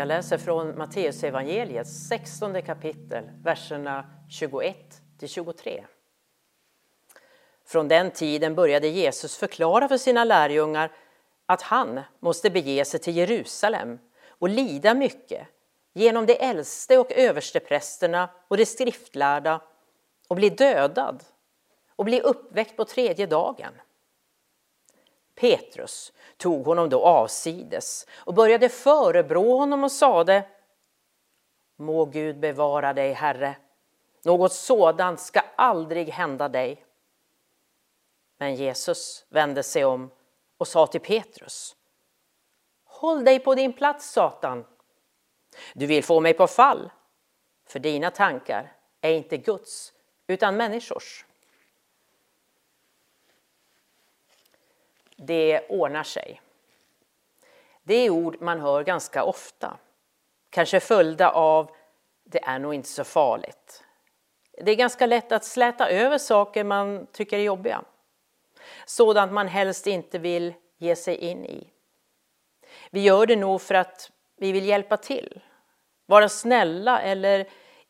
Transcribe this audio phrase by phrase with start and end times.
[0.00, 4.76] Jag läser från Matteusevangeliets 16 kapitel, verserna 21
[5.18, 5.84] till 23.
[7.66, 10.92] Från den tiden började Jesus förklara för sina lärjungar
[11.46, 15.46] att han måste bege sig till Jerusalem och lida mycket
[15.92, 19.60] genom de äldste och översteprästerna och de skriftlärda
[20.28, 21.24] och bli dödad
[21.96, 23.72] och bli uppväckt på tredje dagen.
[25.40, 30.48] Petrus tog honom då avsides och började förebrå honom och sade
[31.76, 33.56] Må Gud bevara dig, Herre.
[34.22, 36.84] Något sådant ska aldrig hända dig.
[38.38, 40.10] Men Jesus vände sig om
[40.58, 41.76] och sa till Petrus
[42.84, 44.66] Håll dig på din plats, Satan.
[45.74, 46.90] Du vill få mig på fall,
[47.66, 49.92] för dina tankar är inte Guds
[50.26, 51.24] utan människors.
[55.22, 56.40] Det ordnar sig.
[57.82, 59.76] Det är ord man hör ganska ofta,
[60.50, 61.70] kanske följda av
[62.24, 63.84] det är nog inte så farligt.
[64.52, 67.84] Det är ganska lätt att släta över saker man tycker är jobbiga.
[68.86, 71.70] Sådant man helst inte vill ge sig in i.
[72.90, 75.40] Vi gör det nog för att vi vill hjälpa till,
[76.06, 77.48] vara snälla eller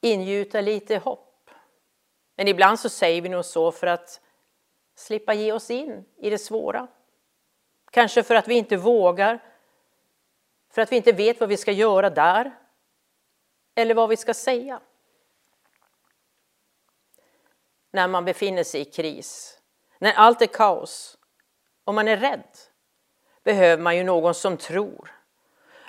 [0.00, 1.50] ingjuta lite hopp.
[2.36, 4.20] Men ibland så säger vi nog så för att
[4.94, 6.88] slippa ge oss in i det svåra.
[7.92, 9.38] Kanske för att vi inte vågar,
[10.70, 12.58] för att vi inte vet vad vi ska göra där.
[13.74, 14.80] Eller vad vi ska säga.
[17.90, 19.60] När man befinner sig i kris,
[19.98, 21.18] när allt är kaos.
[21.84, 22.48] Och man är rädd.
[23.42, 25.10] Behöver man ju någon som tror,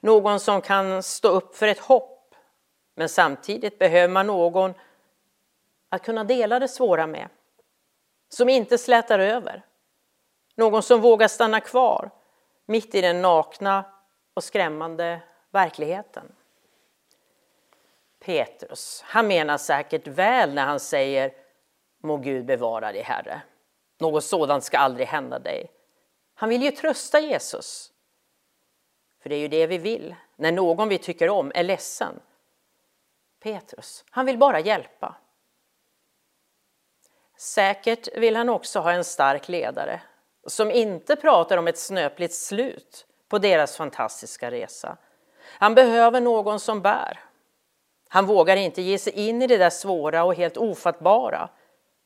[0.00, 2.34] någon som kan stå upp för ett hopp.
[2.94, 4.74] Men samtidigt behöver man någon
[5.88, 7.28] att kunna dela det svåra med,
[8.28, 9.62] som inte slätar över.
[10.54, 12.10] Någon som vågar stanna kvar
[12.66, 13.84] mitt i den nakna
[14.34, 15.20] och skrämmande
[15.50, 16.32] verkligheten.
[18.18, 21.34] Petrus, han menar säkert väl när han säger
[21.98, 23.42] Må Gud bevara dig, Herre.
[23.98, 25.70] Något sådant ska aldrig hända dig.
[26.34, 27.92] Han vill ju trösta Jesus.
[29.20, 32.20] För det är ju det vi vill när någon vi tycker om är ledsen.
[33.40, 35.16] Petrus, han vill bara hjälpa.
[37.36, 40.00] Säkert vill han också ha en stark ledare
[40.46, 44.96] som inte pratar om ett snöpligt slut på deras fantastiska resa.
[45.44, 47.20] Han behöver någon som bär.
[48.08, 51.48] Han vågar inte ge sig in i det där svåra och helt ofattbara.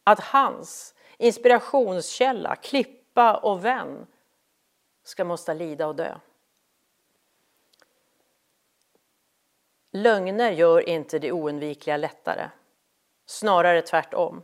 [0.05, 4.07] Att hans inspirationskälla, klippa och vän
[5.05, 6.15] ska måste lida och dö.
[9.93, 12.51] Lögner gör inte det oundvikliga lättare,
[13.27, 14.43] snarare tvärtom.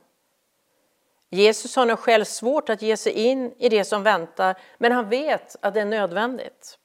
[1.34, 5.08] Jesus har nog själv svårt att ge sig in i det som väntar, men han
[5.08, 6.78] vet att det är nödvändigt.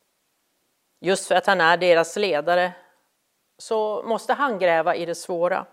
[1.00, 2.72] Just för att han är deras ledare
[3.58, 5.66] så måste han gräva i det svåra.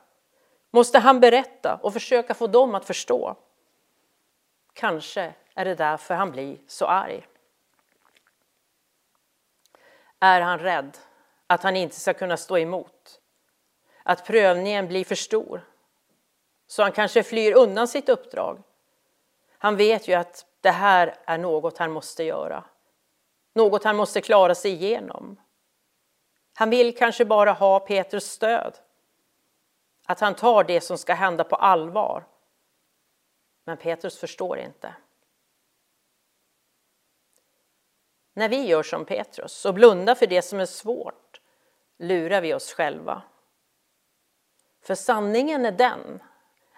[0.70, 3.36] Måste han berätta och försöka få dem att förstå.
[4.72, 7.26] Kanske är det därför han blir så arg.
[10.20, 10.98] Är han rädd
[11.46, 13.20] att han inte ska kunna stå emot?
[14.02, 15.73] Att prövningen blir för stor?
[16.66, 18.62] Så han kanske flyr undan sitt uppdrag?
[19.58, 22.64] Han vet ju att det här är något han måste göra.
[23.54, 25.40] Något han måste klara sig igenom.
[26.54, 28.78] Han vill kanske bara ha Petrus stöd.
[30.06, 32.26] Att han tar det som ska hända på allvar.
[33.64, 34.94] Men Petrus förstår inte.
[38.32, 41.40] När vi gör som Petrus och blundar för det som är svårt
[41.98, 43.22] lurar vi oss själva.
[44.82, 46.22] För sanningen är den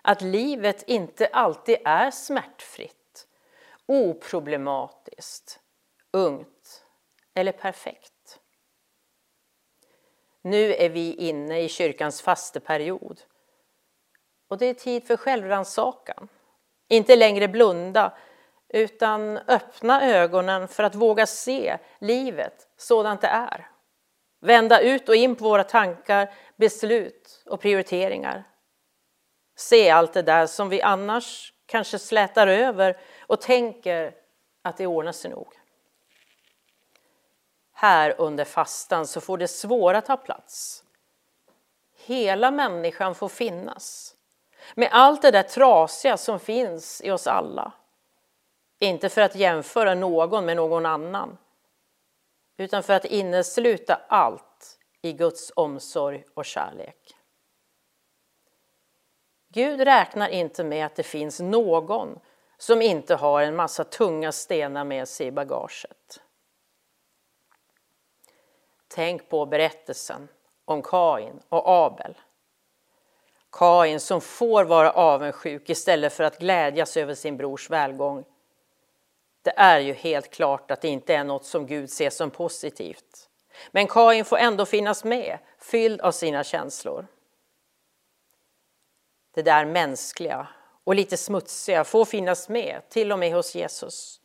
[0.07, 3.27] att livet inte alltid är smärtfritt,
[3.87, 5.61] oproblematiskt,
[6.13, 6.85] ungt
[7.35, 8.41] eller perfekt.
[10.43, 13.21] Nu är vi inne i kyrkans fasteperiod
[14.49, 16.29] och det är tid för självrannsakan.
[16.89, 18.19] Inte längre blunda
[18.69, 23.71] utan öppna ögonen för att våga se livet sådant det är.
[24.41, 28.45] Vända ut och in på våra tankar, beslut och prioriteringar.
[29.57, 34.15] Se allt det där som vi annars kanske slätar över och tänker
[34.63, 35.49] att det ordnar sig nog.
[37.73, 40.85] Här under fastan så får det svåra ta plats.
[41.97, 44.17] Hela människan får finnas
[44.75, 47.73] med allt det där trasiga som finns i oss alla.
[48.79, 51.39] Inte för att jämföra någon med någon annan,
[52.57, 57.16] utan för att innesluta allt i Guds omsorg och kärlek.
[59.49, 62.19] Gud räknar inte med att det finns någon
[62.59, 66.21] som inte har en massa tunga stenar med sig i bagaget.
[68.89, 70.29] Tänk på berättelsen
[70.65, 72.15] om Kain och Abel.
[73.53, 78.25] Kain som får vara avundsjuk istället för att glädjas över sin brors välgång.
[79.43, 83.29] Det är ju helt klart att det inte är något som Gud ser som positivt.
[83.71, 87.07] Men Kain får ändå finnas med, fylld av sina känslor.
[89.37, 90.49] Det där mänskliga
[90.85, 94.21] och lite smutsiga får finnas med, till och med hos Jesus.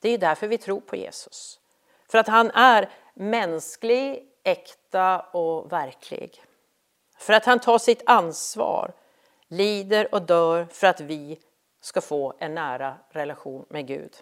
[0.00, 1.60] Det är därför vi tror på Jesus.
[2.08, 6.44] För att han är mänsklig, äkta och verklig.
[7.18, 8.92] För att han tar sitt ansvar,
[9.48, 11.40] lider och dör för att vi
[11.80, 14.16] ska få en nära relation med Gud.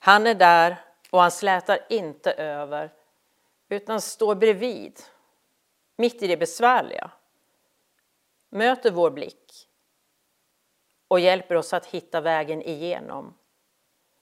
[0.00, 2.92] Han är där och han slätar inte över
[3.68, 5.00] utan står bredvid,
[5.96, 7.10] mitt i det besvärliga.
[8.50, 9.68] Möter vår blick
[11.08, 13.38] och hjälper oss att hitta vägen igenom.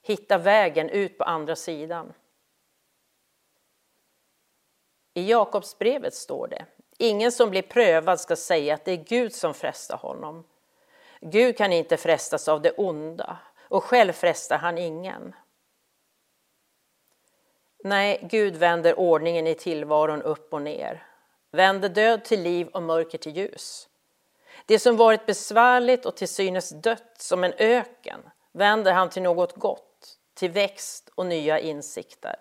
[0.03, 2.13] Hitta vägen ut på andra sidan.
[5.15, 6.67] I Jakobsbrevet står det
[6.99, 10.45] Ingen som blir prövad ska säga att det är Gud som frestar honom.
[11.21, 15.35] Gud kan inte frestas av det onda och själv frestar han ingen.
[17.85, 21.07] Nej, Gud vänder ordningen i tillvaron upp och ner,
[21.51, 23.88] vänder död till liv och mörker till ljus.
[24.69, 29.57] Det som varit besvärligt och till synes dött som en öken vänder han till något
[29.57, 32.37] gott, till växt och nya insikter.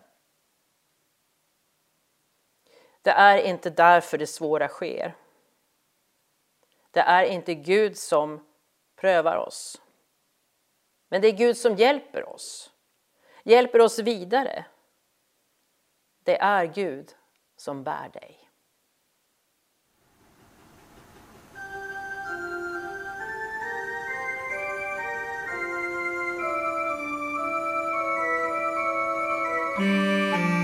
[3.02, 5.16] Det är inte därför det svåra sker.
[6.92, 8.48] Det är inte Gud som
[8.96, 9.82] prövar oss.
[11.10, 12.72] Men det är Gud som hjälper oss,
[13.44, 14.66] hjälper oss vidare.
[16.24, 17.16] Det är Gud
[17.56, 18.47] som bär dig.
[29.80, 30.57] Música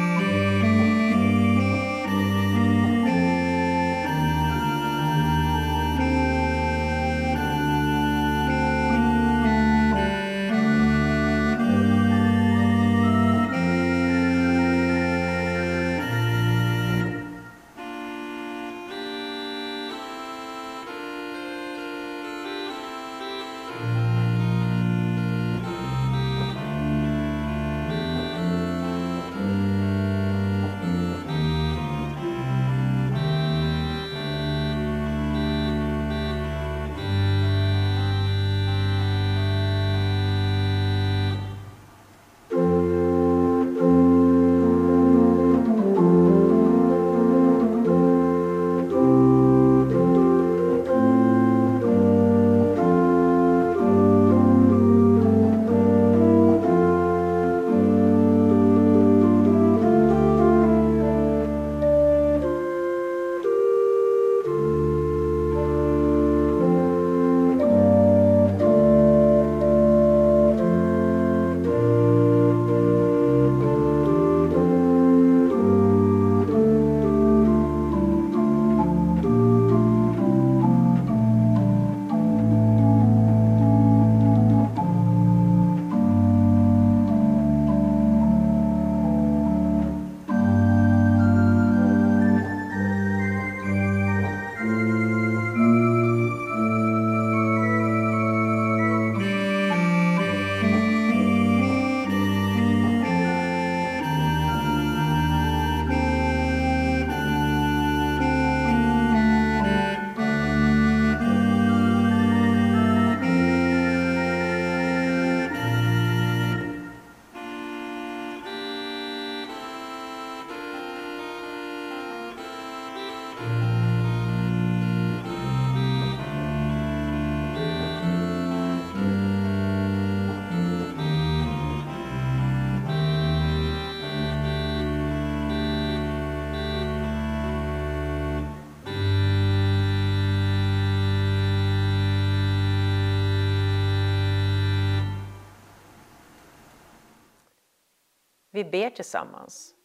[148.55, 149.75] Vi ber tillsammans.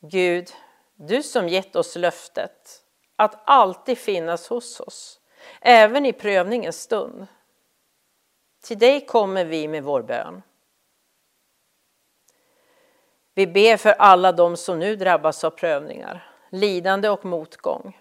[0.00, 0.50] Gud,
[0.94, 2.84] du som gett oss löftet
[3.16, 5.20] att alltid finnas hos oss,
[5.60, 7.26] även i prövningens stund.
[8.62, 10.42] Till dig kommer vi med vår bön.
[13.34, 18.00] Vi ber för alla de som nu drabbas av prövningar, lidande och motgång.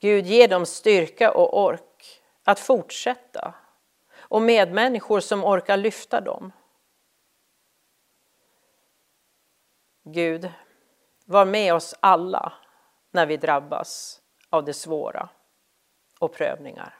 [0.00, 3.54] Gud, ge dem styrka och ork att fortsätta
[4.18, 6.52] och medmänniskor som orkar lyfta dem.
[10.12, 10.50] Gud,
[11.24, 12.52] var med oss alla
[13.10, 15.28] när vi drabbas av det svåra
[16.18, 16.94] och prövningar.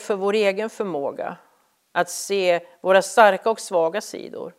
[0.00, 1.36] För vår egen förmåga
[1.92, 4.54] att se våra starka och svaga sidor.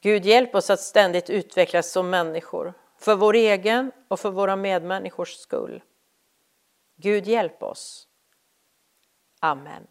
[0.00, 5.34] Gud, hjälp oss att ständigt utvecklas som människor, för vår egen och för våra medmänniskors
[5.34, 5.82] skull.
[6.96, 8.08] Gud, hjälp oss.
[9.40, 9.86] Amen.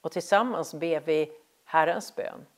[0.00, 1.32] Och tillsammans ber vi
[1.64, 2.46] Herrens bön,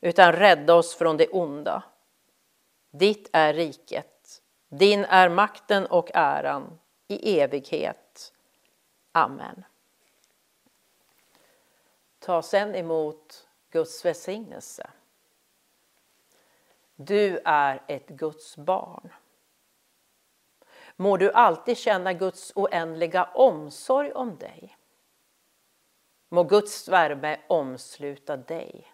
[0.00, 1.82] utan rädda oss från det onda.
[2.90, 8.32] Ditt är riket, din är makten och äran i evighet.
[9.12, 9.64] Amen.
[12.18, 14.90] Ta sedan emot Guds välsignelse.
[16.96, 19.12] Du är ett Guds barn.
[20.96, 24.76] Må du alltid känna Guds oändliga omsorg om dig.
[26.28, 28.92] Må Guds värme omsluta dig.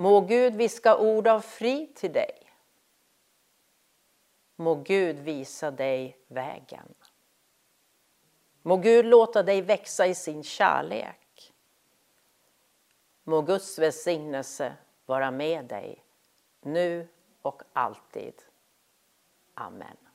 [0.00, 2.52] Må Gud viska ord av frid till dig.
[4.56, 6.94] Må Gud visa dig vägen.
[8.62, 11.54] Må Gud låta dig växa i sin kärlek.
[13.24, 14.76] Må Guds välsignelse
[15.06, 16.04] vara med dig
[16.60, 17.08] nu
[17.42, 18.34] och alltid.
[19.54, 20.07] Amen.